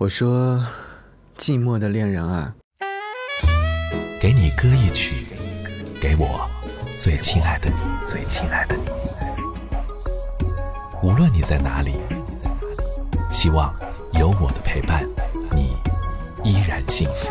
[0.00, 0.58] 我说，
[1.36, 2.54] 寂寞的恋人啊，
[4.18, 5.26] 给你歌一曲，
[6.00, 6.48] 给我
[6.98, 7.76] 最亲爱的你，
[8.10, 8.82] 最亲爱的你。
[11.02, 11.96] 无论你在哪里，
[13.30, 13.74] 希望
[14.14, 15.06] 有我的陪伴，
[15.52, 15.76] 你
[16.42, 17.30] 依然幸福。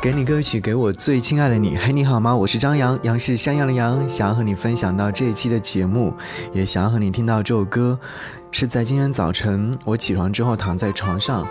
[0.00, 1.76] 给你歌曲，给我最亲爱的你。
[1.76, 2.34] 嘿，你好吗？
[2.34, 4.08] 我是张扬，杨是山羊的羊。
[4.08, 6.14] 想要和你分享到这一期的节目，
[6.52, 7.98] 也想要和你听到这首歌，
[8.52, 11.44] 是在今天早晨我起床之后躺在床上，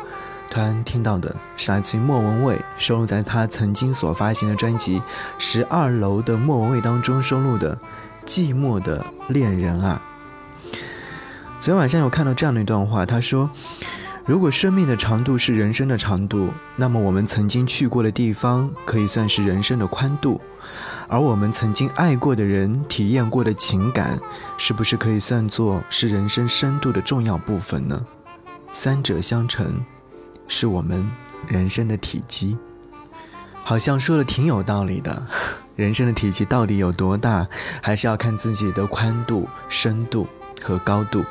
[0.50, 5.00] 突然听到的，是来自于莫文蔚收录在他曾经所发行的专辑
[5.38, 7.76] 《十二楼的莫文蔚》当中收录的
[8.26, 10.02] 《寂寞的恋人》啊。
[11.60, 13.50] 昨天晚上有看到这样的一段话，他说。
[14.28, 20.42] 如果生命的长度是人生的长度，那么我们曾经去过的地方可以算是人生的宽度，
[21.08, 24.20] 而我们曾经爱过的人、体验过的情感，
[24.58, 28.06] 是不是可以算作是人生深度的重要部分呢？
[28.74, 29.82] 三者相乘，
[30.50, 31.10] 是我们
[31.48, 32.58] 人生的体积。
[33.64, 35.26] 好像说的挺有道理的。
[35.78, 37.48] 人生的体积到底有多大，
[37.82, 40.28] 还是要看自己的宽度、深度
[40.62, 41.24] 和高度。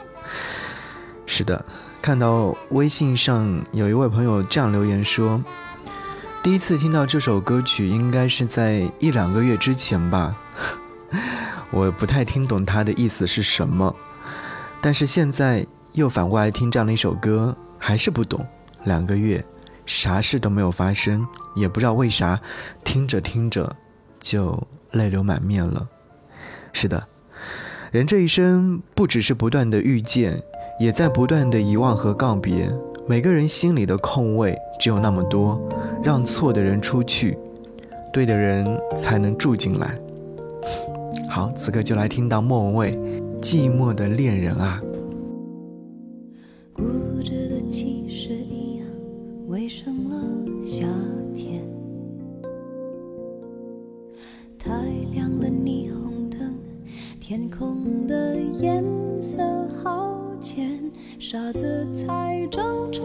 [1.27, 1.63] 是的。
[2.03, 5.43] 看到微信上有一位朋友这样留言说
[6.41, 10.37] ：“第一次听到这首歌曲应该是在一两个月之前吧，
[11.73, 13.93] 我不太听懂他的意思是什么，
[14.81, 18.47] 但是现在又反过来听这样的一首歌，还是不懂。
[18.85, 19.45] 两个月，
[19.85, 22.41] 啥事都没有发生，也不知道为啥，
[22.85, 23.75] 听着听着
[24.21, 25.85] 就泪流满面了。
[26.73, 27.05] 是的，
[27.91, 30.41] 人这一生不只是不断的遇见。”
[30.79, 32.71] 也在不断的遗忘和告别，
[33.07, 35.59] 每个人心里的空位只有那么多，
[36.03, 37.39] 让错的人出去，
[38.13, 38.67] 对的人
[38.97, 39.99] 才能住进来。
[41.31, 42.93] 好，此刻就来听到莫文蔚
[43.43, 44.83] 《寂寞的恋人》啊。
[46.75, 46.83] 固
[47.25, 48.87] 执的其实一样，
[49.49, 50.15] 为什么
[50.63, 50.87] 夏
[51.35, 51.63] 天？
[54.59, 54.71] 太
[55.15, 56.55] 亮的霓虹灯，
[57.19, 58.96] 天空的颜色好。
[58.96, 58.96] 前
[61.29, 63.03] 傻子才争吵，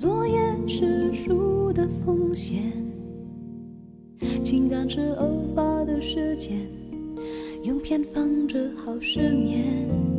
[0.00, 2.62] 落叶是树的风险，
[4.44, 6.60] 情感是偶发的事件，
[7.64, 10.15] 用偏方治好失眠。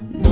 [0.00, 0.29] No.